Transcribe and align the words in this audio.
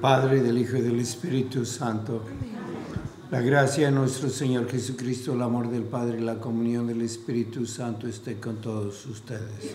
Padre, 0.00 0.42
del 0.42 0.58
Hijo 0.58 0.76
y 0.76 0.80
del 0.82 0.98
Espíritu 1.00 1.64
Santo. 1.64 2.22
La 3.30 3.40
gracia 3.40 3.86
de 3.86 3.92
nuestro 3.92 4.28
Señor 4.28 4.68
Jesucristo, 4.68 5.34
el 5.34 5.42
amor 5.42 5.70
del 5.70 5.84
Padre 5.84 6.18
y 6.18 6.24
la 6.24 6.36
comunión 6.36 6.86
del 6.86 7.00
Espíritu 7.02 7.64
Santo 7.64 8.08
esté 8.08 8.40
con 8.40 8.56
todos 8.56 9.06
ustedes. 9.06 9.74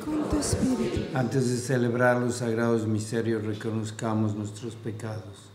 Antes 1.13 1.49
de 1.49 1.57
celebrar 1.57 2.21
los 2.21 2.35
sagrados 2.35 2.85
misterios, 2.85 3.45
reconozcamos 3.45 4.35
nuestros 4.35 4.75
pecados. 4.75 5.54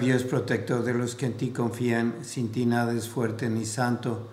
Dios 0.00 0.24
protector 0.24 0.84
de 0.84 0.92
los 0.92 1.14
que 1.14 1.26
en 1.26 1.34
ti 1.34 1.48
confían, 1.48 2.16
sin 2.22 2.52
ti 2.52 2.66
nada 2.66 2.92
es 2.92 3.08
fuerte 3.08 3.48
ni 3.48 3.64
santo, 3.64 4.28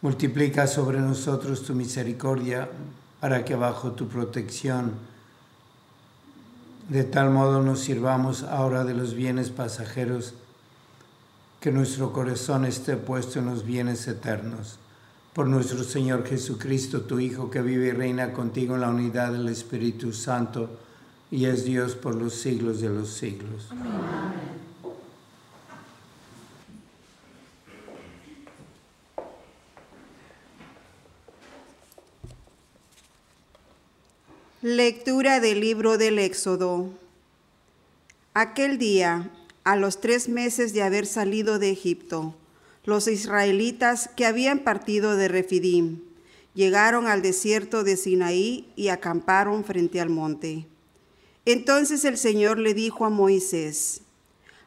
multiplica 0.00 0.66
sobre 0.66 0.98
nosotros 0.98 1.62
tu 1.62 1.74
misericordia 1.74 2.68
para 3.20 3.44
que 3.44 3.54
bajo 3.54 3.92
tu 3.92 4.08
protección 4.08 5.12
de 6.88 7.04
tal 7.04 7.30
modo 7.30 7.62
nos 7.62 7.80
sirvamos 7.80 8.42
ahora 8.42 8.84
de 8.84 8.94
los 8.94 9.14
bienes 9.14 9.50
pasajeros, 9.50 10.34
que 11.60 11.70
nuestro 11.70 12.12
corazón 12.12 12.64
esté 12.64 12.96
puesto 12.96 13.38
en 13.38 13.46
los 13.46 13.64
bienes 13.64 14.08
eternos. 14.08 14.78
Por 15.32 15.46
nuestro 15.46 15.84
Señor 15.84 16.26
Jesucristo, 16.26 17.02
tu 17.02 17.20
Hijo, 17.20 17.50
que 17.50 17.62
vive 17.62 17.86
y 17.86 17.92
reina 17.92 18.32
contigo 18.32 18.74
en 18.74 18.80
la 18.80 18.90
unidad 18.90 19.32
del 19.32 19.48
Espíritu 19.48 20.12
Santo, 20.12 20.68
y 21.30 21.46
es 21.46 21.64
Dios 21.64 21.94
por 21.94 22.14
los 22.14 22.34
siglos 22.34 22.80
de 22.80 22.90
los 22.90 23.10
siglos. 23.10 23.68
Amén. 23.70 24.71
Lectura 34.64 35.40
del 35.40 35.58
libro 35.58 35.98
del 35.98 36.20
Éxodo. 36.20 36.88
Aquel 38.32 38.78
día, 38.78 39.28
a 39.64 39.74
los 39.74 40.00
tres 40.00 40.28
meses 40.28 40.72
de 40.72 40.84
haber 40.84 41.06
salido 41.06 41.58
de 41.58 41.70
Egipto, 41.70 42.36
los 42.84 43.08
israelitas 43.08 44.08
que 44.14 44.24
habían 44.24 44.60
partido 44.60 45.16
de 45.16 45.26
Refidim 45.26 46.02
llegaron 46.54 47.08
al 47.08 47.22
desierto 47.22 47.82
de 47.82 47.96
Sinaí 47.96 48.70
y 48.76 48.86
acamparon 48.86 49.64
frente 49.64 50.00
al 50.00 50.10
monte. 50.10 50.68
Entonces 51.44 52.04
el 52.04 52.16
Señor 52.16 52.60
le 52.60 52.72
dijo 52.72 53.04
a 53.04 53.10
Moisés, 53.10 54.02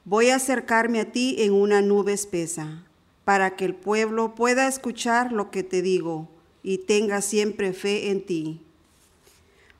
voy 0.04 0.28
a 0.28 0.36
acercarme 0.36 1.00
a 1.00 1.14
ti 1.14 1.38
en 1.40 1.54
una 1.54 1.82
nube 1.82 2.12
espesa, 2.12 2.84
para 3.24 3.56
que 3.56 3.64
el 3.64 3.76
pueblo 3.76 4.36
pueda 4.36 4.68
escuchar 4.68 5.32
lo 5.32 5.52
que 5.52 5.64
te 5.64 5.82
digo 5.82 6.28
y 6.64 6.80
tenga 6.80 7.22
siempre 7.22 7.72
fe 7.72 8.12
en 8.12 8.26
ti. 8.26 8.65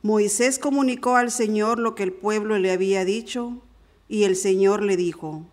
Moisés 0.06 0.60
comunicó 0.60 1.16
al 1.16 1.32
Señor 1.32 1.80
lo 1.80 1.96
que 1.96 2.04
el 2.04 2.14
pueblo 2.14 2.60
le 2.60 2.72
había 2.72 3.04
dicho, 3.06 3.64
y 4.08 4.26
el 4.26 4.36
Señor 4.36 4.84
le 4.84 4.98
dijo, 4.98 5.48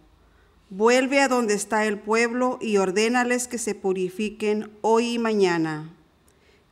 Vuelve 0.68 1.20
a 1.20 1.28
donde 1.28 1.54
está 1.54 1.86
el 1.86 1.98
pueblo 1.98 2.58
y 2.60 2.76
ordénales 2.76 3.48
que 3.48 3.56
se 3.56 3.74
purifiquen 3.74 4.70
hoy 4.82 5.14
y 5.14 5.18
mañana, 5.18 5.88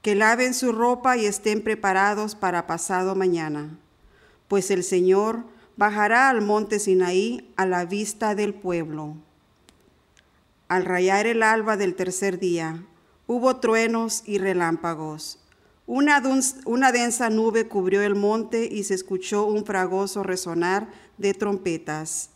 que 0.03 0.15
laven 0.15 0.53
su 0.53 0.73
ropa 0.73 1.17
y 1.17 1.25
estén 1.25 1.63
preparados 1.63 2.35
para 2.35 2.67
pasado 2.67 3.15
mañana, 3.15 3.79
pues 4.47 4.71
el 4.71 4.85
Señor 4.85 5.45
bajará 5.79 6.29
al 6.29 6.43
monte 6.43 6.81
Sinaí 6.81 7.51
a 7.57 7.65
la 7.65 7.87
vista 7.87 8.35
del 8.35 8.53
pueblo. 8.53 9.17
Al 10.69 10.85
rayar 10.85 11.27
el 11.27 11.43
alba 11.43 11.79
del 11.79 11.95
tercer 11.95 12.39
día, 12.39 12.85
hubo 13.27 13.57
truenos 13.57 14.23
y 14.27 14.37
relámpagos 14.37 15.40
una, 15.93 16.93
densa 16.93 17.31
nube 17.31 17.67
cubrió 17.67 18.01
el 18.03 18.15
monte 18.15 18.69
y 18.71 18.85
se 18.85 18.95
escuchó 18.95 19.45
un 19.47 19.65
fragoso 19.65 20.23
resonar 20.23 20.89
de 21.19 21.35
trompetas. 21.35 22.31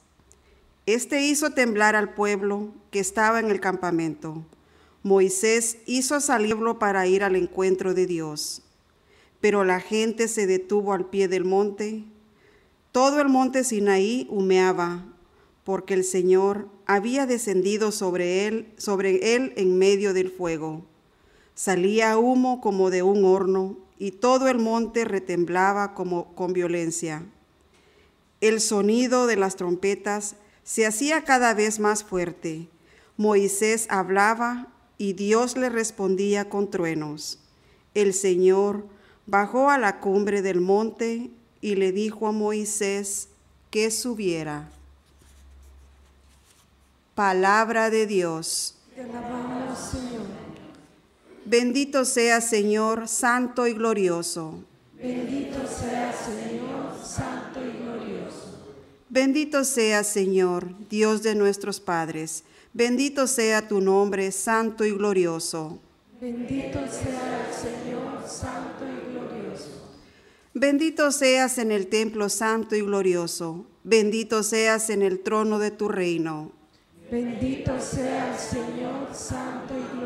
Este 0.87 1.25
hizo 1.25 1.51
temblar 1.51 1.95
al 1.95 2.15
pueblo 2.15 2.75
que 2.91 2.99
estaba 2.99 3.39
en 3.39 3.53
el 3.53 3.61
campamento. 3.61 4.45
Moisés 5.05 5.79
hizo 5.87 6.21
salirlo 6.21 6.81
para 6.81 7.07
ir 7.07 7.23
al 7.23 7.37
encuentro 7.37 7.95
de 7.95 8.07
Dios. 8.07 8.63
Pero 9.41 9.63
la 9.63 9.79
gente 9.79 10.27
se 10.27 10.49
detuvo 10.49 10.93
al 10.93 11.07
pie 11.07 11.29
del 11.29 11.45
monte. 11.45 12.03
Todo 12.91 13.21
el 13.21 13.29
monte 13.29 13.63
Sinaí 13.63 14.27
humeaba, 14.31 15.05
porque 15.63 15.95
el 15.95 16.03
Señor 16.03 16.69
había 16.87 17.25
descendido 17.25 17.93
sobre 17.93 18.49
él, 18.49 18.73
sobre 18.79 19.37
él 19.37 19.53
en 19.55 19.79
medio 19.79 20.13
del 20.13 20.29
fuego. 20.29 20.85
Salía 21.55 22.19
humo 22.19 22.61
como 22.61 22.91
de 22.91 23.03
un 23.03 23.25
horno 23.25 23.77
y 23.99 24.11
todo 24.13 24.49
el 24.49 24.59
monte 24.59 25.05
retemblaba 25.05 25.95
como 25.95 26.35
con 26.35 26.53
violencia. 26.53 27.25
El 28.41 28.61
sonido 28.61 29.27
de 29.27 29.37
las 29.37 29.57
trompetas 29.57 30.35
se 30.65 30.85
hacía 30.87 31.25
cada 31.25 31.55
vez 31.55 31.79
más 31.79 32.03
fuerte. 32.03 32.69
Moisés 33.17 33.87
hablaba 33.89 34.69
y 34.99 35.13
Dios 35.13 35.57
le 35.57 35.69
respondía 35.69 36.49
con 36.49 36.71
truenos. 36.71 37.39
El 37.95 38.13
Señor 38.13 38.87
bajó 39.27 39.71
a 39.71 39.79
la 39.79 40.01
cumbre 40.01 40.43
del 40.43 40.61
monte 40.61 41.31
y 41.61 41.77
le 41.77 41.93
dijo 41.93 42.27
a 42.27 42.33
Moisés 42.33 43.29
que 43.71 43.91
subiera. 43.91 44.69
Palabra 47.15 47.91
de 47.91 48.07
Dios. 48.07 48.77
Bendito 51.47 52.07
sea 52.07 52.41
Señor, 52.41 53.07
santo 53.07 53.67
y 53.67 53.75
glorioso. 53.75 54.65
Bendito 54.97 55.59
sea 55.69 56.11
Señor, 56.13 56.97
santo 57.05 57.61
y 57.61 57.83
glorioso. 57.83 58.59
Bendito 59.11 59.65
sea 59.65 60.05
Señor, 60.05 60.75
Dios 60.89 61.23
de 61.23 61.35
nuestros 61.35 61.81
padres. 61.81 62.45
Bendito 62.73 63.27
sea 63.27 63.69
tu 63.69 63.83
nombre, 63.83 64.33
santo 64.33 64.87
y 64.87 64.93
glorioso. 64.93 65.79
Bendito 66.19 66.79
sea 66.89 67.47
el 67.47 67.55
Señor, 67.55 68.27
santo 68.27 68.85
y 68.87 69.13
glorioso. 69.13 69.71
Bendito 70.55 71.13
seas 71.13 71.59
en 71.59 71.73
el 71.73 71.89
templo 71.89 72.31
santo 72.31 72.75
y 72.75 72.81
glorioso. 72.81 73.67
Bendito 73.83 74.43
seas 74.43 74.89
en 74.89 75.03
el 75.03 75.21
trono 75.21 75.59
de 75.59 75.71
tu 75.71 75.89
reino. 75.89 76.53
Bendito 77.11 77.79
sea 77.79 78.33
el 78.33 78.39
Señor, 78.39 79.15
santo 79.15 79.75
y 79.75 79.83
glorioso. 79.95 80.04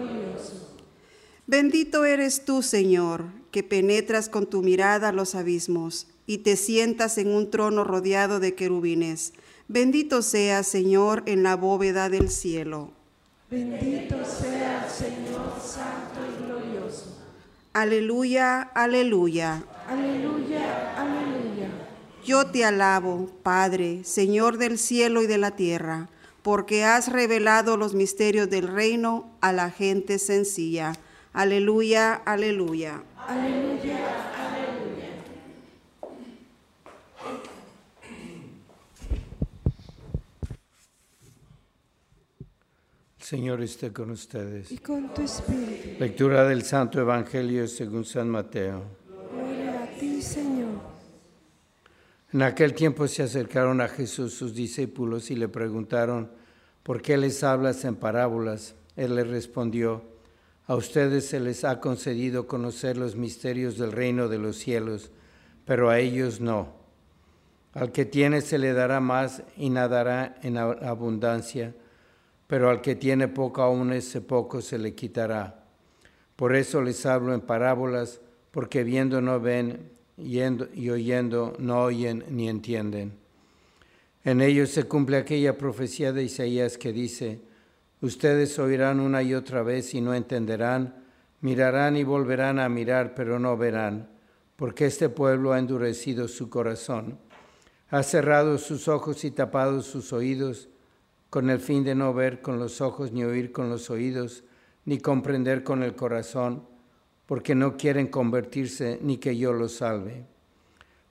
Bendito 1.51 2.05
eres 2.05 2.45
tú, 2.45 2.61
Señor, 2.61 3.25
que 3.53 3.63
penetras 3.63 4.29
con 4.29 4.45
tu 4.45 4.61
mirada 4.61 5.13
los 5.13 5.35
abismos 5.35 6.07
y 6.27 6.39
te 6.39 6.57
sientas 6.57 7.17
en 7.17 7.29
un 7.29 7.51
trono 7.51 7.85
rodeado 7.85 8.39
de 8.39 8.55
querubines. 8.55 9.33
Bendito 9.67 10.21
sea, 10.21 10.63
Señor, 10.63 11.23
en 11.25 11.43
la 11.43 11.57
bóveda 11.57 12.11
del 12.11 12.29
cielo. 12.29 12.91
Bendito 13.51 14.17
sea 14.27 14.85
el 14.85 14.91
Señor, 14.91 15.55
santo 15.59 16.21
y 16.21 16.45
glorioso. 16.45 17.17
Aleluya, 17.73 18.61
aleluya. 18.75 19.65
Aleluya, 19.89 21.01
aleluya. 21.01 21.71
Yo 22.27 22.45
te 22.49 22.67
alabo, 22.67 23.31
Padre, 23.43 24.05
Señor 24.05 24.59
del 24.59 24.79
cielo 24.79 25.23
y 25.23 25.27
de 25.27 25.39
la 25.39 25.57
tierra, 25.57 26.11
porque 26.43 26.85
has 26.85 27.11
revelado 27.11 27.79
los 27.79 27.95
misterios 27.95 28.51
del 28.51 28.69
reino 28.69 29.31
a 29.41 29.55
la 29.55 29.71
gente 29.71 30.19
sencilla. 30.19 30.93
Aleluya, 31.39 32.15
aleluya. 32.25 33.01
Aleluya, 33.29 33.99
aleluya. 34.35 35.09
El 43.21 43.25
Señor 43.25 43.63
esté 43.63 43.93
con 43.93 44.11
ustedes. 44.11 44.73
Y 44.73 44.79
con 44.79 45.15
tu 45.15 45.23
espíritu. 45.23 46.01
Lectura 46.01 46.43
del 46.43 46.65
Santo 46.65 46.99
Evangelio 47.01 47.69
según 47.69 48.05
San 48.05 48.29
Mateo. 48.29 48.83
Gloria 49.07 49.85
a 49.85 49.87
ti, 49.97 50.21
Señor. 50.21 50.81
En 52.33 52.43
aquel 52.43 52.75
tiempo 52.75 53.07
se 53.07 53.23
acercaron 53.23 53.81
a 53.81 53.87
Jesús 53.87 54.35
sus 54.35 54.57
discípulos 54.57 55.31
y 55.31 55.37
le 55.37 55.47
preguntaron, 55.47 56.33
¿por 56.83 57.01
qué 57.01 57.17
les 57.17 57.45
hablas 57.45 57.85
en 57.85 57.95
parábolas? 57.95 58.75
Él 58.97 59.15
les 59.15 59.29
respondió, 59.29 60.18
a 60.69 60.77
ustedes 60.77 61.27
se 61.27 61.41
les 61.41 61.65
ha 61.65 61.81
concedido 61.81 62.47
conocer 62.47 62.99
los 62.99 63.17
misterios 63.17 63.79
del 63.79 63.91
reino 63.91 64.29
de 64.29 64.37
los 64.37 64.59
cielos, 64.59 65.11
pero 65.65 65.89
a 65.89 65.99
ellos 65.99 66.43
no. 66.43 66.69
Al 67.73 67.91
que 67.91 68.05
tiene 68.05 68.43
se 68.43 68.59
le 68.59 68.75
dará 68.75 69.01
más 69.01 69.43
y 69.57 69.71
nadará 69.71 70.37
en 70.43 70.59
abundancia, 70.59 71.75
pero 72.47 72.69
al 72.69 72.83
que 72.83 72.95
tiene 72.95 73.29
poco 73.29 73.63
aún 73.63 73.95
ese 73.95 74.21
poco 74.21 74.61
se 74.61 74.77
le 74.77 74.95
quitará. 74.95 75.65
Por 76.37 76.55
eso 76.55 76.83
les 76.83 77.07
hablo 77.07 77.33
en 77.33 77.41
parábolas, 77.41 78.21
porque 78.51 78.85
viendo 78.85 79.23
no 79.23 79.41
ven 79.41 79.91
y 80.19 80.91
oyendo 80.91 81.57
no 81.59 81.83
oyen 81.83 82.25
ni 82.29 82.47
entienden. 82.47 83.13
En 84.23 84.43
ellos 84.43 84.69
se 84.69 84.85
cumple 84.85 85.17
aquella 85.17 85.57
profecía 85.57 86.13
de 86.13 86.25
Isaías 86.25 86.77
que 86.77 86.93
dice, 86.93 87.48
ustedes 88.01 88.59
oirán 88.59 89.01
una 89.01 89.23
y 89.23 89.35
otra 89.35 89.63
vez 89.63 89.95
y 89.95 90.01
no 90.01 90.15
entenderán, 90.15 91.05
mirarán 91.41 91.97
y 91.97 92.05
volverán 92.05 92.59
a 92.59 92.69
mirar, 92.69 93.15
pero 93.15 93.39
no 93.39 93.57
verán, 93.57 94.09
porque 94.57 94.87
este 94.87 95.09
pueblo 95.09 95.53
ha 95.53 95.59
endurecido 95.59 96.29
su 96.29 96.51
corazón, 96.51 97.19
ha 97.91 98.03
cerrado 98.03 98.59
sus 98.59 98.89
ojos 98.89 99.25
y 99.25 99.31
tapado 99.31 99.83
sus 99.83 100.13
oídos, 100.13 100.69
con 101.31 101.51
el 101.51 101.61
fin 101.61 101.85
de 101.85 101.95
no 101.95 102.15
ver 102.15 102.41
con 102.41 102.59
los 102.59 102.81
ojos, 102.81 103.13
ni 103.13 103.23
oír 103.25 103.53
con 103.53 103.69
los 103.69 103.91
oídos, 103.91 104.45
ni 104.85 104.99
comprender 104.99 105.63
con 105.63 105.83
el 105.83 105.95
corazón, 105.95 106.63
porque 107.27 107.55
no 107.55 107.77
quieren 107.77 108.07
convertirse 108.07 108.99
ni 109.03 109.19
que 109.19 109.37
yo 109.37 109.53
los 109.53 109.77
salve. 109.77 110.25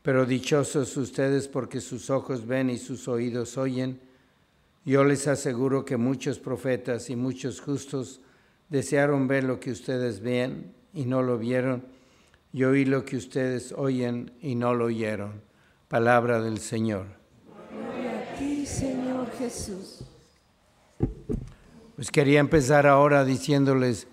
Pero 0.01 0.25
dichosos 0.25 0.97
ustedes 0.97 1.47
porque 1.47 1.81
sus 1.81 2.09
ojos 2.09 2.47
ven 2.47 2.69
y 2.69 2.77
sus 2.77 3.07
oídos 3.07 3.57
oyen. 3.57 3.99
Yo 4.87 5.03
les 5.03 5.27
aseguro 5.27 5.83
que 5.83 5.97
muchos 5.97 6.39
profetas 6.39 7.09
y 7.09 7.17
muchos 7.17 7.59
justos 7.59 8.21
desearon 8.69 9.27
ver 9.27 9.43
lo 9.43 9.59
que 9.59 9.69
ustedes 9.69 10.21
ven 10.21 10.73
y 10.93 11.03
no 11.03 11.21
lo 11.21 11.37
vieron, 11.37 11.83
y 12.53 12.63
oír 12.63 12.87
lo 12.87 13.03
que 13.03 13.17
ustedes 13.17 13.73
oyen 13.73 14.31
y 14.39 14.55
no 14.55 14.73
lo 14.73 14.85
oyeron. 14.85 15.41
Palabra 15.89 16.41
del 16.41 16.59
Señor. 16.59 17.07
Gloria 17.69 18.31
a 18.31 18.39
ti, 18.39 18.65
Señor 18.65 19.29
Jesús. 19.37 20.05
Pues 21.97 22.09
quería 22.09 22.39
empezar 22.39 22.87
ahora 22.87 23.25
diciéndoles 23.25 24.07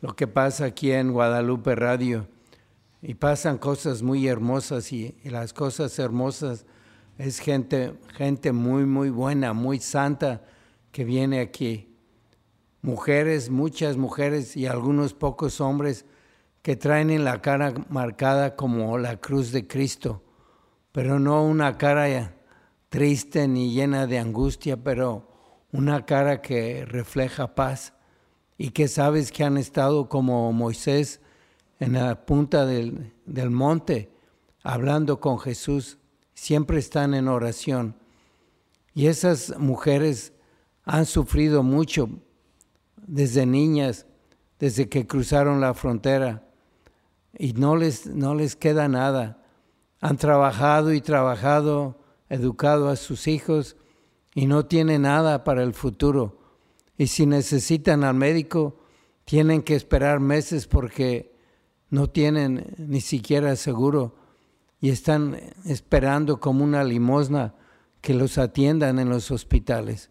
lo 0.00 0.16
que 0.16 0.26
pasa 0.26 0.64
aquí 0.64 0.90
en 0.90 1.12
Guadalupe 1.12 1.76
Radio. 1.76 2.26
Y 3.02 3.14
pasan 3.14 3.56
cosas 3.56 4.02
muy 4.02 4.26
hermosas 4.26 4.92
y, 4.92 5.14
y, 5.22 5.30
las 5.30 5.52
cosas 5.52 5.96
hermosas 6.00 6.66
es 7.18 7.40
gente, 7.40 7.94
gente 8.14 8.52
muy, 8.52 8.86
muy 8.86 9.10
buena, 9.10 9.52
muy 9.52 9.80
santa 9.80 10.42
que 10.92 11.04
viene 11.04 11.40
aquí. 11.40 11.94
Mujeres, 12.80 13.50
muchas 13.50 13.96
mujeres 13.96 14.56
y 14.56 14.66
algunos 14.66 15.14
pocos 15.14 15.60
hombres 15.60 16.06
que 16.62 16.76
traen 16.76 17.10
en 17.10 17.24
la 17.24 17.42
cara 17.42 17.74
marcada 17.88 18.54
como 18.54 18.98
la 18.98 19.16
cruz 19.16 19.52
de 19.52 19.66
Cristo, 19.66 20.22
pero 20.92 21.18
no 21.18 21.44
una 21.44 21.76
cara 21.76 22.36
triste 22.88 23.48
ni 23.48 23.72
llena 23.72 24.06
de 24.06 24.18
angustia, 24.18 24.76
pero 24.76 25.28
una 25.72 26.06
cara 26.06 26.40
que 26.40 26.84
refleja 26.86 27.54
paz 27.54 27.94
y 28.56 28.70
que 28.70 28.88
sabes 28.88 29.32
que 29.32 29.44
han 29.44 29.58
estado 29.58 30.08
como 30.08 30.52
Moisés 30.52 31.20
en 31.80 31.92
la 31.94 32.24
punta 32.24 32.64
del, 32.64 33.12
del, 33.26 33.50
monte 33.50 34.10
hablando 34.62 35.20
con 35.20 35.38
Jesús, 35.38 35.98
siempre 36.38 36.78
están 36.78 37.14
en 37.14 37.28
oración. 37.28 37.96
Y 38.94 39.06
esas 39.06 39.58
mujeres 39.58 40.32
han 40.84 41.06
sufrido 41.06 41.62
mucho 41.62 42.08
desde 43.06 43.46
niñas, 43.46 44.06
desde 44.58 44.88
que 44.88 45.06
cruzaron 45.06 45.60
la 45.60 45.74
frontera, 45.74 46.44
y 47.38 47.52
no 47.52 47.76
les, 47.76 48.06
no 48.06 48.34
les 48.34 48.56
queda 48.56 48.88
nada. 48.88 49.42
Han 50.00 50.16
trabajado 50.16 50.92
y 50.92 51.00
trabajado, 51.00 52.00
educado 52.28 52.88
a 52.88 52.96
sus 52.96 53.28
hijos, 53.28 53.76
y 54.34 54.46
no 54.46 54.66
tienen 54.66 55.02
nada 55.02 55.44
para 55.44 55.62
el 55.62 55.74
futuro 55.74 56.38
y 56.98 57.06
si 57.06 57.26
necesitan 57.26 58.02
al 58.02 58.16
médico, 58.16 58.76
tienen 59.24 59.62
que 59.62 59.76
esperar 59.76 60.18
meses 60.18 60.66
porque 60.66 61.32
no 61.90 62.10
tienen 62.10 62.74
ni 62.76 63.00
siquiera 63.00 63.54
seguro 63.54 64.16
y 64.80 64.90
están 64.90 65.38
esperando 65.64 66.40
como 66.40 66.64
una 66.64 66.84
limosna 66.84 67.54
que 68.00 68.14
los 68.14 68.38
atiendan 68.38 68.98
en 68.98 69.08
los 69.08 69.30
hospitales. 69.30 70.10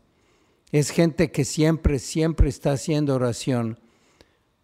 Es 0.71 0.89
gente 0.89 1.31
que 1.31 1.45
siempre, 1.45 1.99
siempre 1.99 2.49
está 2.49 2.73
haciendo 2.73 3.15
oración. 3.15 3.79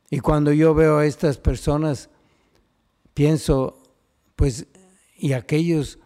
Y 0.09 0.19
cuando 0.19 0.51
yo 0.51 0.73
veo 0.73 0.97
a 0.97 1.05
estas 1.05 1.37
personas, 1.37 2.09
pienso, 3.13 3.81
pues, 4.35 4.67
y 5.17 5.33
aquellos 5.33 5.99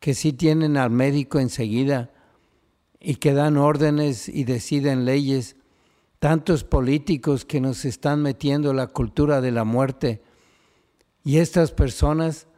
que 0.00 0.14
sí 0.14 0.32
tienen 0.32 0.76
al 0.76 0.90
médico 0.90 1.38
enseguida 1.38 2.10
y 3.00 3.16
que 3.16 3.32
dan 3.32 3.56
órdenes 3.56 4.28
y 4.28 4.44
deciden 4.44 5.04
leyes, 5.04 5.56
tantos 6.18 6.64
políticos 6.64 7.44
que 7.44 7.60
nos 7.60 7.84
están 7.84 8.22
metiendo 8.22 8.72
la 8.72 8.88
cultura 8.88 9.40
de 9.40 9.52
la 9.52 9.64
muerte. 9.64 10.22
Y 11.22 11.38
estas 11.38 11.70
personas, 11.70 12.48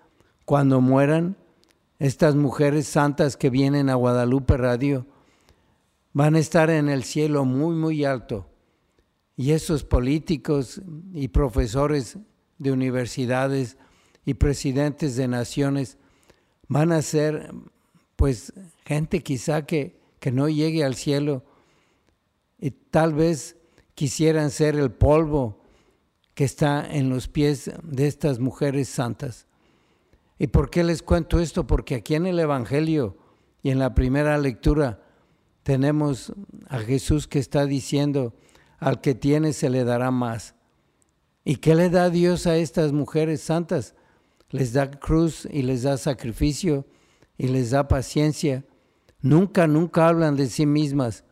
cuando 0.47 0.81
mueran, 0.81 1.37
estas 1.99 2.37
mujeres 2.37 2.87
santas 2.87 3.37
que 3.37 3.51
vienen 3.51 3.91
a 3.91 3.97
Guadalupe 3.97 4.57
Radio, 4.57 5.05
van 6.13 6.37
a 6.37 6.39
estar 6.39 6.71
en 6.71 6.89
el 6.89 7.05
cielo 7.05 7.45
muy, 7.45 7.75
muy 7.75 8.05
alto. 8.05 8.49
y 9.39 9.51
esos 9.51 9.85
políticos 9.85 10.81
y 11.13 11.29
profesores 11.29 12.17
de 12.57 12.73
universidades 12.73 13.77
y 14.25 14.33
presidentes 14.33 15.15
de 15.17 15.29
naciones 15.29 15.99
van 16.69 16.91
a 16.91 17.03
ser 17.03 17.53
pues 18.17 18.55
gente 18.87 19.23
quizá 19.23 19.67
que, 19.67 20.01
que 20.21 20.33
no 20.33 20.49
llegue 20.49 20.85
al 20.85 20.95
cielo 20.95 21.45
y 22.59 22.71
tal 22.71 23.13
vez 23.13 23.57
quisieran 23.95 24.51
ser 24.51 24.77
el 24.77 24.91
polvo 24.91 25.61
que 26.35 26.45
está 26.45 26.87
en 26.91 27.11
los 27.11 27.29
pies 27.29 27.71
de 27.83 28.07
estas 28.07 28.39
mujeres 28.39 28.89
santas. 28.89 29.47
¿Y 30.39 30.49
por 30.49 30.71
qué 30.71 30.85
les 30.85 31.03
cuento 31.03 31.41
esto? 31.41 31.67
Porque 31.67 31.95
aquí 31.95 32.15
en 32.15 32.27
el 32.27 32.39
Evangelio 32.39 33.17
y 33.63 33.71
en 33.71 33.79
la 33.79 33.95
primera 33.95 34.37
lectura 34.39 35.03
tenemos 35.63 36.33
a 36.69 36.79
Jesús 36.79 37.27
que 37.27 37.39
está 37.39 37.67
diciendo, 37.67 38.35
al 38.79 39.01
que 39.01 39.15
tiene 39.15 39.53
se 39.53 39.71
le 39.71 39.85
dará 39.85 40.11
más. 40.11 40.55
¿Y 41.45 41.57
qué 41.57 41.75
le 41.75 41.91
da 41.91 42.11
Dios 42.11 42.47
a 42.47 42.57
estas 42.57 42.93
mujeres 42.93 43.41
santas? 43.41 43.95
Les 44.51 44.73
da 44.73 44.91
cruz 44.91 45.49
y 45.51 45.63
les 45.63 45.83
da 45.83 45.97
sacrificio 45.97 46.87
y 47.39 47.49
les 47.49 47.71
da 47.71 47.89
paciencia. 47.89 48.65
Nunca, 49.21 49.67
nunca 49.67 50.09
hablan 50.09 50.37
de 50.37 50.49
sí 50.49 50.67
mismas, 50.67 51.25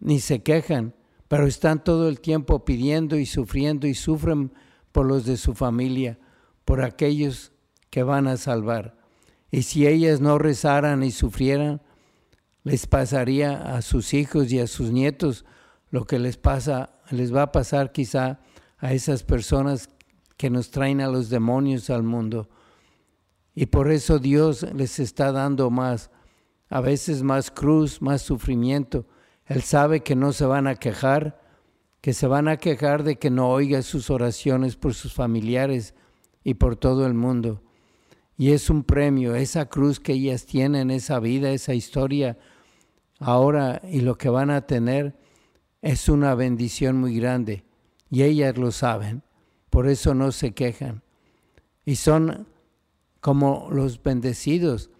ni 0.00 0.20
se 0.20 0.42
quejan, 0.42 0.94
pero 1.26 1.46
están 1.46 1.82
todo 1.82 2.08
el 2.08 2.20
tiempo 2.20 2.64
pidiendo 2.64 3.18
y 3.18 3.26
sufriendo 3.26 3.86
y 3.86 3.94
sufren 3.94 4.52
por 4.92 5.06
los 5.06 5.26
de 5.26 5.36
su 5.36 5.54
familia, 5.54 6.18
por 6.64 6.82
aquellos 6.82 7.52
que 7.98 8.04
van 8.04 8.28
a 8.28 8.36
salvar. 8.36 8.94
Y 9.50 9.62
si 9.62 9.84
ellas 9.84 10.20
no 10.20 10.38
rezaran 10.38 11.02
y 11.02 11.10
sufrieran, 11.10 11.82
les 12.62 12.86
pasaría 12.86 13.74
a 13.74 13.82
sus 13.82 14.14
hijos 14.14 14.52
y 14.52 14.60
a 14.60 14.68
sus 14.68 14.92
nietos 14.92 15.44
lo 15.90 16.04
que 16.04 16.20
les 16.20 16.36
pasa, 16.36 16.90
les 17.10 17.34
va 17.34 17.42
a 17.42 17.50
pasar 17.50 17.90
quizá 17.90 18.38
a 18.78 18.92
esas 18.92 19.24
personas 19.24 19.88
que 20.36 20.48
nos 20.48 20.70
traen 20.70 21.00
a 21.00 21.08
los 21.08 21.28
demonios 21.28 21.90
al 21.90 22.04
mundo. 22.04 22.48
Y 23.52 23.66
por 23.66 23.90
eso 23.90 24.20
Dios 24.20 24.64
les 24.72 25.00
está 25.00 25.32
dando 25.32 25.68
más, 25.68 26.12
a 26.70 26.80
veces 26.80 27.24
más 27.24 27.50
cruz, 27.50 28.00
más 28.00 28.22
sufrimiento. 28.22 29.06
Él 29.44 29.62
sabe 29.62 30.04
que 30.04 30.14
no 30.14 30.32
se 30.32 30.46
van 30.46 30.68
a 30.68 30.76
quejar, 30.76 31.42
que 32.00 32.14
se 32.14 32.28
van 32.28 32.46
a 32.46 32.58
quejar 32.58 33.02
de 33.02 33.18
que 33.18 33.30
no 33.30 33.50
oiga 33.50 33.82
sus 33.82 34.08
oraciones 34.08 34.76
por 34.76 34.94
sus 34.94 35.14
familiares 35.14 35.96
y 36.44 36.54
por 36.54 36.76
todo 36.76 37.04
el 37.04 37.14
mundo. 37.14 37.60
Y 38.38 38.52
es 38.52 38.70
un 38.70 38.84
premio, 38.84 39.34
esa 39.34 39.68
cruz 39.68 39.98
que 39.98 40.12
ellas 40.12 40.46
tienen, 40.46 40.92
esa 40.92 41.18
vida, 41.18 41.50
esa 41.50 41.74
historia, 41.74 42.38
ahora 43.18 43.82
y 43.90 44.00
lo 44.00 44.16
que 44.16 44.28
van 44.28 44.50
a 44.50 44.60
tener, 44.60 45.18
es 45.82 46.08
una 46.08 46.36
bendición 46.36 46.98
muy 46.98 47.18
grande. 47.18 47.64
Y 48.08 48.22
ellas 48.22 48.56
lo 48.56 48.70
saben, 48.70 49.24
por 49.70 49.88
eso 49.88 50.14
no 50.14 50.30
se 50.30 50.52
quejan. 50.52 51.02
Y 51.84 51.96
son 51.96 52.46
como 53.20 53.68
los 53.72 54.00
bendecidos 54.00 54.90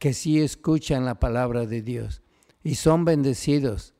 que 0.00 0.12
sí 0.12 0.40
escuchan 0.40 1.04
la 1.04 1.20
palabra 1.20 1.66
de 1.66 1.82
Dios. 1.82 2.20
Y 2.64 2.74
son 2.74 3.04
bendecidos. 3.04 3.94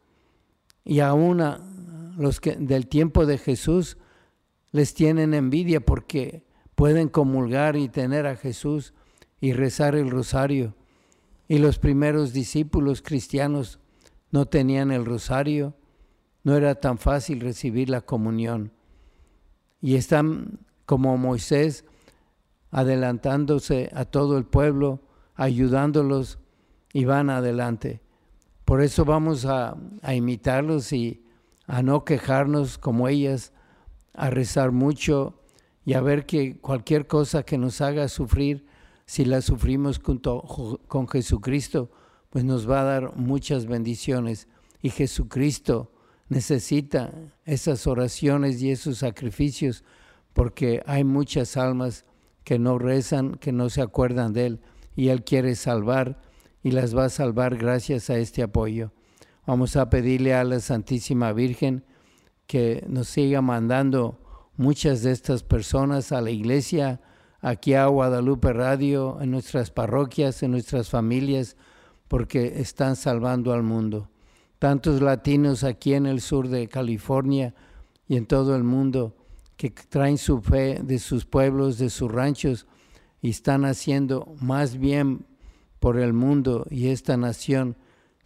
Y 0.84 0.98
aún 1.00 1.40
a 1.40 1.60
los 2.16 2.40
que 2.40 2.56
del 2.56 2.88
tiempo 2.88 3.26
de 3.26 3.38
Jesús 3.38 3.96
les 4.72 4.92
tienen 4.94 5.34
envidia 5.34 5.80
porque 5.80 6.47
pueden 6.78 7.08
comulgar 7.08 7.74
y 7.74 7.88
tener 7.88 8.28
a 8.28 8.36
Jesús 8.36 8.94
y 9.40 9.52
rezar 9.52 9.96
el 9.96 10.12
rosario. 10.12 10.76
Y 11.48 11.58
los 11.58 11.80
primeros 11.80 12.32
discípulos 12.32 13.02
cristianos 13.02 13.80
no 14.30 14.46
tenían 14.46 14.92
el 14.92 15.04
rosario, 15.04 15.74
no 16.44 16.54
era 16.54 16.76
tan 16.76 16.98
fácil 16.98 17.40
recibir 17.40 17.90
la 17.90 18.02
comunión. 18.02 18.70
Y 19.80 19.96
están 19.96 20.60
como 20.86 21.18
Moisés 21.18 21.84
adelantándose 22.70 23.90
a 23.92 24.04
todo 24.04 24.38
el 24.38 24.44
pueblo, 24.44 25.02
ayudándolos 25.34 26.38
y 26.92 27.06
van 27.06 27.28
adelante. 27.28 28.02
Por 28.64 28.82
eso 28.82 29.04
vamos 29.04 29.46
a, 29.46 29.76
a 30.02 30.14
imitarlos 30.14 30.92
y 30.92 31.24
a 31.66 31.82
no 31.82 32.04
quejarnos 32.04 32.78
como 32.78 33.08
ellas, 33.08 33.52
a 34.14 34.30
rezar 34.30 34.70
mucho 34.70 35.37
y 35.88 35.94
a 35.94 36.02
ver 36.02 36.26
que 36.26 36.58
cualquier 36.58 37.06
cosa 37.06 37.44
que 37.44 37.56
nos 37.56 37.80
haga 37.80 38.08
sufrir, 38.08 38.66
si 39.06 39.24
la 39.24 39.40
sufrimos 39.40 39.98
junto 39.98 40.42
con 40.86 41.08
Jesucristo, 41.08 41.90
pues 42.28 42.44
nos 42.44 42.68
va 42.68 42.82
a 42.82 42.84
dar 42.84 43.16
muchas 43.16 43.64
bendiciones. 43.64 44.48
Y 44.82 44.90
Jesucristo 44.90 45.90
necesita 46.28 47.14
esas 47.46 47.86
oraciones 47.86 48.60
y 48.60 48.70
esos 48.70 48.98
sacrificios 48.98 49.82
porque 50.34 50.82
hay 50.84 51.04
muchas 51.04 51.56
almas 51.56 52.04
que 52.44 52.58
no 52.58 52.78
rezan, 52.78 53.36
que 53.36 53.52
no 53.52 53.70
se 53.70 53.80
acuerdan 53.80 54.34
de 54.34 54.44
Él 54.44 54.60
y 54.94 55.08
Él 55.08 55.24
quiere 55.24 55.54
salvar 55.54 56.20
y 56.62 56.72
las 56.72 56.94
va 56.94 57.06
a 57.06 57.08
salvar 57.08 57.56
gracias 57.56 58.10
a 58.10 58.18
este 58.18 58.42
apoyo. 58.42 58.92
Vamos 59.46 59.74
a 59.74 59.88
pedirle 59.88 60.34
a 60.34 60.44
la 60.44 60.60
Santísima 60.60 61.32
Virgen 61.32 61.82
que 62.46 62.84
nos 62.86 63.08
siga 63.08 63.40
mandando 63.40 64.20
muchas 64.58 65.02
de 65.02 65.12
estas 65.12 65.44
personas 65.44 66.12
a 66.12 66.20
la 66.20 66.30
iglesia, 66.30 67.00
aquí 67.40 67.74
a 67.74 67.86
Guadalupe 67.86 68.52
Radio, 68.52 69.18
en 69.22 69.30
nuestras 69.30 69.70
parroquias, 69.70 70.42
en 70.42 70.50
nuestras 70.50 70.90
familias, 70.90 71.56
porque 72.08 72.60
están 72.60 72.96
salvando 72.96 73.52
al 73.52 73.62
mundo. 73.62 74.10
Tantos 74.58 75.00
latinos 75.00 75.62
aquí 75.62 75.94
en 75.94 76.06
el 76.06 76.20
sur 76.20 76.48
de 76.48 76.68
California 76.68 77.54
y 78.08 78.16
en 78.16 78.26
todo 78.26 78.56
el 78.56 78.64
mundo 78.64 79.16
que 79.56 79.70
traen 79.70 80.18
su 80.18 80.40
fe 80.42 80.80
de 80.82 80.98
sus 80.98 81.24
pueblos, 81.24 81.78
de 81.78 81.88
sus 81.88 82.10
ranchos, 82.10 82.66
y 83.20 83.30
están 83.30 83.64
haciendo 83.64 84.34
más 84.40 84.76
bien 84.76 85.24
por 85.78 85.98
el 85.98 86.12
mundo 86.12 86.66
y 86.68 86.88
esta 86.88 87.16
nación 87.16 87.76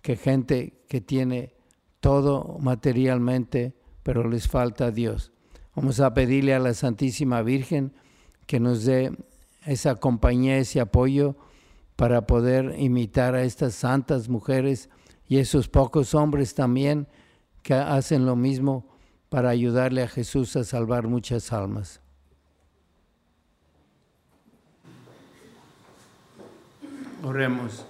que 0.00 0.16
gente 0.16 0.82
que 0.88 1.00
tiene 1.02 1.54
todo 2.00 2.56
materialmente, 2.58 3.74
pero 4.02 4.28
les 4.28 4.48
falta 4.48 4.90
Dios. 4.90 5.31
Vamos 5.74 6.00
a 6.00 6.12
pedirle 6.12 6.54
a 6.54 6.58
la 6.58 6.74
Santísima 6.74 7.42
Virgen 7.42 7.92
que 8.46 8.60
nos 8.60 8.84
dé 8.84 9.16
esa 9.64 9.94
compañía, 9.94 10.58
ese 10.58 10.80
apoyo 10.80 11.36
para 11.96 12.26
poder 12.26 12.74
imitar 12.78 13.34
a 13.34 13.42
estas 13.42 13.74
santas 13.74 14.28
mujeres 14.28 14.90
y 15.28 15.38
esos 15.38 15.68
pocos 15.68 16.14
hombres 16.14 16.54
también 16.54 17.06
que 17.62 17.74
hacen 17.74 18.26
lo 18.26 18.36
mismo 18.36 18.86
para 19.28 19.50
ayudarle 19.50 20.02
a 20.02 20.08
Jesús 20.08 20.56
a 20.56 20.64
salvar 20.64 21.06
muchas 21.06 21.52
almas. 21.52 22.00
Oremos. 27.22 27.86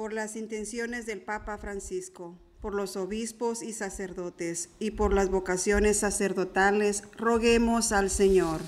Por 0.00 0.14
las 0.14 0.34
intenciones 0.34 1.04
del 1.04 1.20
Papa 1.20 1.58
Francisco, 1.58 2.34
por 2.62 2.74
los 2.74 2.96
obispos 2.96 3.62
y 3.62 3.74
sacerdotes 3.74 4.70
y 4.78 4.92
por 4.92 5.12
las 5.12 5.28
vocaciones 5.28 5.98
sacerdotales, 5.98 7.02
roguemos 7.18 7.92
al 7.92 8.08
Señor. 8.08 8.62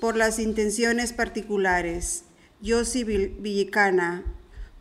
Por 0.00 0.18
las 0.18 0.38
intenciones 0.38 1.14
particulares, 1.14 2.24
Yossi 2.60 3.04
Villicana, 3.04 4.22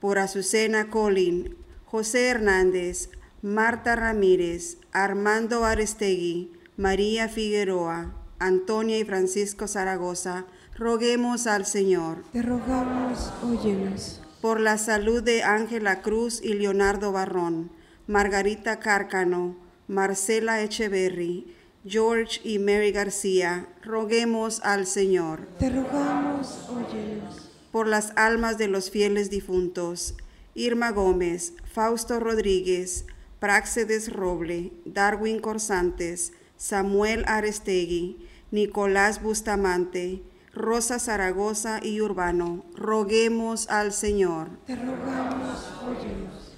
por 0.01 0.19
Azucena 0.19 0.89
Colin, 0.89 1.55
José 1.85 2.27
Hernández, 2.27 3.11
Marta 3.41 3.95
Ramírez, 3.95 4.79
Armando 4.91 5.63
Arestegui, 5.63 6.51
María 6.75 7.29
Figueroa, 7.29 8.13
Antonia 8.37 8.99
y 8.99 9.05
Francisco 9.05 9.65
Zaragoza, 9.69 10.45
Roguemos 10.79 11.45
al 11.45 11.65
Señor. 11.65 12.23
Te 12.31 12.41
rogamos, 12.41 13.33
óyenos. 13.43 14.21
Por 14.39 14.61
la 14.61 14.77
salud 14.77 15.21
de 15.21 15.43
Ángela 15.43 16.01
Cruz 16.01 16.41
y 16.41 16.53
Leonardo 16.53 17.11
Barrón, 17.11 17.69
Margarita 18.07 18.79
Cárcano, 18.79 19.57
Marcela 19.89 20.61
Echeverry, 20.61 21.53
George 21.85 22.39
y 22.45 22.59
Mary 22.59 22.93
García, 22.93 23.67
roguemos 23.83 24.61
al 24.63 24.87
Señor. 24.87 25.49
Te 25.59 25.69
rogamos, 25.69 26.69
óyenos. 26.69 27.51
Por 27.73 27.85
las 27.85 28.13
almas 28.15 28.57
de 28.57 28.69
los 28.69 28.89
fieles 28.89 29.29
difuntos, 29.29 30.15
Irma 30.55 30.91
Gómez, 30.91 31.55
Fausto 31.73 32.21
Rodríguez, 32.21 33.05
Praxedes 33.41 34.13
Roble, 34.13 34.71
Darwin 34.85 35.41
Corsantes, 35.41 36.31
Samuel 36.55 37.25
Arestegui, 37.27 38.25
Nicolás 38.51 39.21
Bustamante, 39.21 40.23
Rosa 40.59 40.99
Zaragoza 40.99 41.79
y 41.81 42.01
Urbano, 42.01 42.65
roguemos 42.75 43.69
al 43.69 43.93
Señor. 43.93 44.49
Te 44.67 44.75
rogamos, 44.75 45.71
óyenos. 45.87 46.53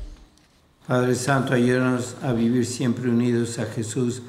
Padre 0.88 1.14
Santo, 1.14 1.54
ayúdanos 1.54 2.18
a 2.24 2.34
vivir 2.34 2.66
siempre 2.66 3.10
unidos 3.10 3.60
a 3.60 3.66
Jesús 3.66 4.24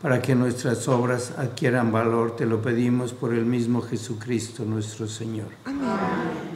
para 0.00 0.22
que 0.22 0.36
nuestras 0.36 0.86
obras 0.86 1.32
adquieran 1.36 1.90
valor. 1.90 2.36
Te 2.36 2.46
lo 2.46 2.62
pedimos 2.62 3.12
por 3.12 3.34
el 3.34 3.44
mismo 3.44 3.82
Jesucristo 3.82 4.64
nuestro 4.64 5.08
Señor. 5.08 5.48
Amén. 5.64 6.55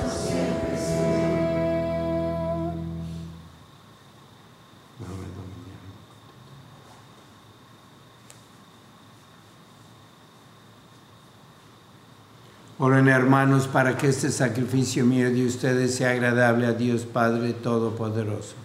hermanos 13.11 13.67
para 13.67 13.97
que 13.97 14.07
este 14.07 14.29
sacrificio 14.31 15.05
mío 15.05 15.29
de 15.29 15.45
ustedes 15.45 15.95
sea 15.95 16.11
agradable 16.11 16.65
a 16.65 16.73
Dios 16.73 17.03
Padre 17.03 17.53
Todopoderoso. 17.53 18.55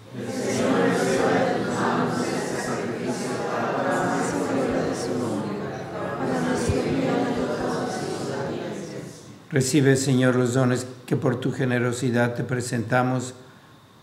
Recibe, 9.50 9.97
Señor, 9.97 10.35
los 10.35 10.55
dones 10.55 10.87
que 11.07 11.17
por 11.17 11.41
tu 11.41 11.53
generosidad 11.53 12.35
te 12.35 12.45
presentamos, 12.45 13.35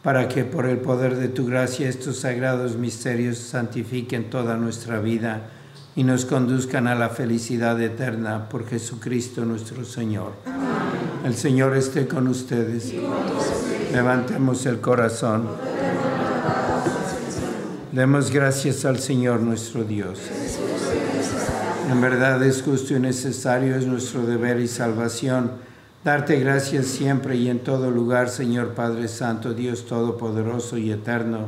para 0.01 0.27
que 0.27 0.43
por 0.43 0.65
el 0.65 0.77
poder 0.77 1.15
de 1.15 1.27
tu 1.27 1.45
gracia 1.45 1.87
estos 1.87 2.19
sagrados 2.19 2.75
misterios 2.75 3.37
santifiquen 3.37 4.29
toda 4.29 4.57
nuestra 4.57 4.99
vida 4.99 5.49
y 5.95 6.03
nos 6.03 6.25
conduzcan 6.25 6.87
a 6.87 6.95
la 6.95 7.09
felicidad 7.09 7.79
eterna 7.81 8.49
por 8.49 8.67
Jesucristo 8.67 9.45
nuestro 9.45 9.85
Señor. 9.85 10.33
El 11.23 11.35
Señor 11.35 11.75
esté 11.75 12.07
con 12.07 12.27
ustedes. 12.27 12.93
Levantemos 13.91 14.65
el 14.65 14.81
corazón. 14.81 15.47
Demos 17.91 18.31
gracias 18.31 18.85
al 18.85 18.99
Señor 18.99 19.41
nuestro 19.41 19.83
Dios. 19.83 20.19
En 21.91 22.01
verdad 22.01 22.41
es 22.41 22.63
justo 22.63 22.95
y 22.95 22.99
necesario, 22.99 23.75
es 23.75 23.85
nuestro 23.85 24.25
deber 24.25 24.59
y 24.59 24.67
salvación. 24.67 25.51
Darte 26.03 26.39
gracias 26.39 26.87
siempre 26.87 27.35
y 27.35 27.49
en 27.49 27.59
todo 27.59 27.91
lugar, 27.91 28.29
Señor 28.29 28.73
Padre 28.73 29.07
Santo, 29.07 29.53
Dios 29.53 29.85
Todopoderoso 29.85 30.77
y 30.77 30.91
Eterno, 30.91 31.47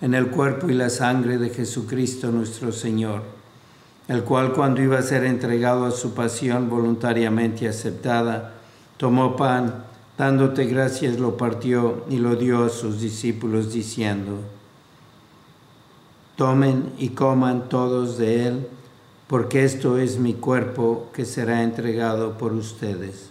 en 0.00 0.14
el 0.14 0.28
cuerpo 0.28 0.68
y 0.68 0.74
la 0.74 0.90
sangre 0.90 1.38
de 1.38 1.50
Jesucristo 1.50 2.30
nuestro 2.30 2.72
Señor, 2.72 3.22
el 4.08 4.24
cual 4.24 4.52
cuando 4.52 4.82
iba 4.82 4.98
a 4.98 5.02
ser 5.02 5.24
entregado 5.24 5.86
a 5.86 5.90
su 5.90 6.14
pasión 6.14 6.68
voluntariamente 6.68 7.68
aceptada, 7.68 8.54
tomó 8.96 9.36
pan, 9.36 9.84
dándote 10.18 10.66
gracias 10.66 11.18
lo 11.18 11.36
partió 11.36 12.04
y 12.08 12.18
lo 12.18 12.36
dio 12.36 12.64
a 12.64 12.68
sus 12.68 13.00
discípulos 13.00 13.72
diciendo, 13.72 14.38
Tomen 16.36 16.92
y 16.98 17.10
coman 17.10 17.68
todos 17.70 18.18
de 18.18 18.46
él, 18.46 18.68
porque 19.26 19.64
esto 19.64 19.98
es 19.98 20.18
mi 20.18 20.34
cuerpo 20.34 21.08
que 21.14 21.24
será 21.24 21.62
entregado 21.62 22.36
por 22.36 22.52
ustedes. 22.52 23.30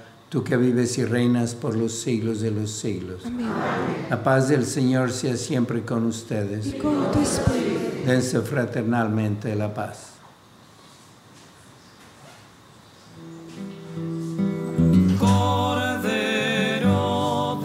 tú 0.31 0.43
que 0.45 0.55
vives 0.55 0.97
y 0.97 1.03
reinas 1.03 1.53
por 1.55 1.75
los 1.75 1.91
siglos 1.91 2.39
de 2.39 2.51
los 2.51 2.71
siglos. 2.71 3.25
Amén. 3.25 3.49
La 4.09 4.23
paz 4.23 4.47
del 4.47 4.65
Señor 4.65 5.11
sea 5.11 5.35
siempre 5.35 5.83
con 5.83 6.05
ustedes. 6.05 6.67
Y 6.67 6.77
con 6.77 7.11
tu 7.11 7.19
espíritu. 7.19 8.05
Dense 8.05 8.39
fraternalmente 8.39 9.53
la 9.55 9.73
paz. 9.73 10.13
Cordero 15.19 16.39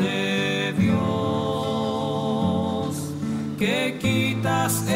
de 0.00 0.74
Dios, 0.76 0.96
que 3.60 3.96
quitas 4.00 4.88
el 4.88 4.95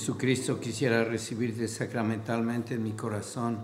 Jesucristo 0.00 0.58
quisiera 0.58 1.04
recibirte 1.04 1.68
sacramentalmente 1.68 2.72
en 2.72 2.82
mi 2.82 2.92
corazón 2.92 3.58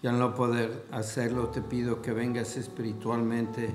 y 0.00 0.06
al 0.06 0.16
no 0.16 0.32
poder 0.32 0.84
hacerlo 0.92 1.48
te 1.48 1.62
pido 1.62 2.00
que 2.00 2.12
vengas 2.12 2.56
espiritualmente 2.56 3.74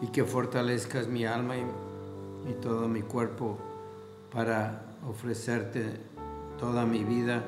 y 0.00 0.06
que 0.06 0.24
fortalezcas 0.24 1.06
mi 1.06 1.26
alma 1.26 1.58
y, 1.58 1.60
y 2.50 2.54
todo 2.62 2.88
mi 2.88 3.02
cuerpo 3.02 3.58
para 4.32 4.86
ofrecerte 5.06 6.00
toda 6.58 6.86
mi 6.86 7.04
vida 7.04 7.44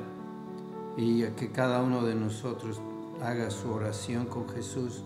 y 0.95 1.23
que 1.29 1.51
cada 1.51 1.81
uno 1.81 2.05
de 2.05 2.13
nosotros 2.13 2.79
haga 3.23 3.49
su 3.49 3.71
oración 3.71 4.27
con 4.27 4.47
Jesús 4.47 5.01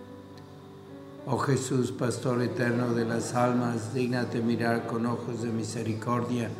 Oh 1.25 1.39
Jesús, 1.39 1.93
Pastor 1.93 2.43
eterno 2.43 2.93
de 2.93 3.05
las 3.05 3.35
almas, 3.35 3.95
dignate 3.95 4.41
mirar 4.41 4.89
con 4.89 5.07
ojos 5.07 5.43
de 5.43 5.53
misericordia 5.53 6.51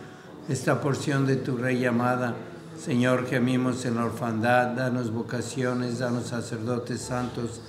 esta 0.49 0.81
porción 0.81 1.27
de 1.27 1.35
tu 1.35 1.57
Rey 1.57 1.85
amada. 1.85 2.37
Señor, 2.79 3.27
gemimos 3.27 3.85
en 3.87 3.99
orfandad, 3.99 4.69
danos 4.69 5.13
vocaciones, 5.13 5.99
danos 5.99 6.29
sacerdotes 6.29 7.01
santos, 7.01 7.61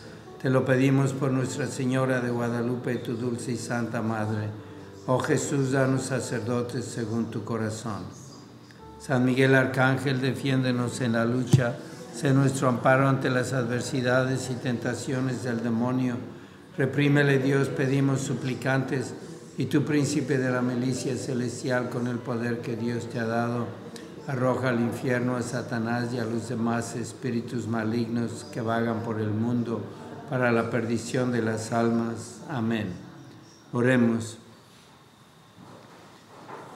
te 0.44 0.50
lo 0.50 0.66
pedimos 0.66 1.14
por 1.14 1.32
Nuestra 1.32 1.68
Señora 1.68 2.20
de 2.20 2.30
Guadalupe, 2.30 2.98
tu 2.98 3.14
dulce 3.14 3.54
y 3.54 3.58
santa 3.58 4.02
Madre. 4.02 4.50
Oh 5.08 5.18
Jesús, 5.18 5.72
danos 5.72 6.02
sacerdotes 6.02 6.84
según 6.84 7.32
tu 7.32 7.46
corazón. 7.46 8.04
San 9.00 9.24
Miguel 9.24 9.56
Arcángel, 9.56 10.20
defiéndenos 10.20 11.00
en 11.00 11.14
la 11.14 11.24
lucha, 11.24 11.78
sé 12.14 12.34
nuestro 12.34 12.68
amparo 12.68 13.08
ante 13.08 13.30
las 13.30 13.54
adversidades 13.54 14.50
y 14.50 14.56
tentaciones 14.56 15.44
del 15.44 15.64
demonio. 15.64 16.18
Reprímele 16.78 17.40
Dios, 17.40 17.70
pedimos 17.70 18.20
suplicantes, 18.20 19.14
y 19.58 19.68
tu 19.68 19.86
príncipe 19.86 20.38
de 20.38 20.52
la 20.52 20.62
milicia 20.62 21.16
celestial, 21.16 21.90
con 21.90 22.08
el 22.08 22.18
poder 22.18 22.60
que 22.60 22.76
Dios 22.76 23.10
te 23.10 23.18
ha 23.18 23.28
dado, 23.28 23.68
arroja 24.28 24.70
al 24.70 24.82
infierno 24.82 25.38
a 25.38 25.42
Satanás 25.42 26.10
y 26.14 26.20
a 26.20 26.26
los 26.26 26.50
demás 26.50 26.98
espíritus 26.98 27.66
malignos 27.66 28.46
que 28.52 28.60
vagan 28.60 29.04
por 29.04 29.22
el 29.22 29.30
mundo 29.30 29.82
para 30.30 30.52
la 30.52 30.70
perdición 30.70 31.32
de 31.32 31.42
las 31.42 31.72
almas. 31.72 32.42
Amén. 32.50 32.88
Oremos. 33.72 34.38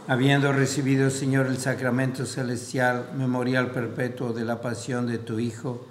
Habiendo 0.08 0.54
recibido, 0.54 1.10
Señor, 1.10 1.48
el 1.48 1.58
sacramento 1.58 2.26
celestial, 2.26 3.10
memorial 3.18 3.72
perpetuo 3.72 4.32
de 4.32 4.46
la 4.46 4.62
pasión 4.62 5.06
de 5.06 5.18
tu 5.18 5.38
Hijo, 5.38 5.86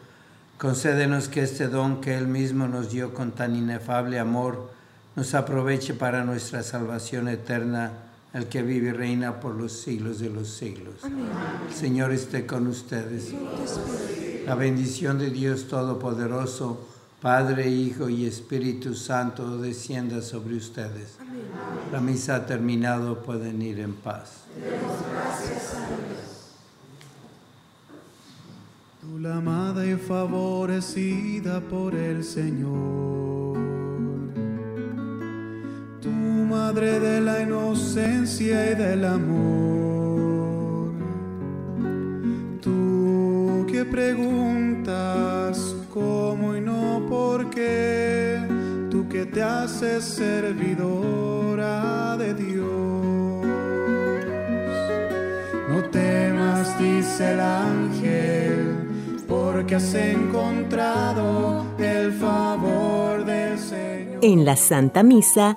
concédenos 0.57 1.29
que 1.29 1.43
este 1.43 1.69
don 1.69 2.01
que 2.01 2.17
Él 2.17 2.27
mismo 2.27 2.67
nos 2.67 2.91
dio 2.91 3.13
con 3.13 3.33
tan 3.33 3.55
inefable 3.55 4.19
amor, 4.19 4.71
nos 5.17 5.35
aproveche 5.35 5.93
para 5.93 6.25
nuestra 6.25 6.63
salvación 6.63 7.29
eterna, 7.29 7.93
el 8.33 8.47
que 8.47 8.63
vive 8.63 8.89
y 8.89 8.93
reina 8.93 9.39
por 9.39 9.55
los 9.55 9.73
siglos 9.73 10.19
de 10.19 10.31
los 10.31 10.49
siglos. 10.49 10.95
Amén. 11.03 11.27
Señor 11.75 12.13
esté 12.13 12.47
con 12.47 12.67
ustedes. 12.67 13.35
La 14.47 14.55
bendición 14.55 15.19
de 15.19 15.31
Dios 15.31 15.69
Todopoderoso, 15.69 16.87
Padre, 17.21 17.71
Hijo 17.71 18.11
y 18.11 18.27
Espíritu 18.27 18.95
Santo, 18.95 19.59
descienda 19.59 20.21
sobre 20.21 20.57
ustedes. 20.57 21.17
La 21.91 22.01
misa 22.01 22.37
ha 22.37 22.47
terminado, 22.47 23.23
pueden 23.23 23.63
ir 23.63 23.81
en 23.81 23.95
paz. 23.95 24.45
Gracias 24.61 25.75
a 25.75 25.87
Dios. 25.87 26.27
Tú 29.01 29.19
la 29.19 29.37
amada 29.37 29.87
y 29.87 29.97
favorecida 29.97 31.61
por 31.61 31.95
el 31.95 32.23
Señor. 32.23 33.57
Tu 36.03 36.11
madre 36.11 37.01
de 37.01 37.21
la 37.23 37.41
inocencia 37.41 38.73
y 38.73 38.75
del 38.75 39.05
amor. 39.05 40.93
Tú 42.61 43.67
que 43.71 43.85
preguntas 43.87 45.36
cómo 45.97 46.55
y 46.55 46.61
no 46.61 47.07
por 47.09 47.49
qué, 47.49 48.39
tú 48.91 49.09
que 49.09 49.25
te 49.25 49.43
haces 49.43 50.05
servidora 50.05 51.75
de 52.19 52.35
Dios. 52.35 53.47
No 55.71 55.83
temas, 55.91 56.79
dice 56.79 57.33
el 57.33 57.41
ángel, 57.41 59.25
porque 59.27 59.77
has 59.77 59.95
encontrado 59.95 61.65
el 61.79 62.13
favor 62.13 63.25
del 63.25 63.59
Señor. 63.59 64.19
En 64.21 64.45
la 64.45 64.57
Santa 64.57 65.03
Misa 65.03 65.57